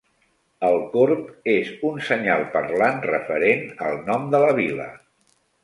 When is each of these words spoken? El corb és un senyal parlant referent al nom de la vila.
El 0.69 0.77
corb 0.93 1.51
és 1.53 1.69
un 1.91 1.99
senyal 2.09 2.47
parlant 2.57 2.99
referent 3.11 3.63
al 3.91 4.03
nom 4.11 4.29
de 4.35 4.43
la 4.49 4.59
vila. 4.65 4.93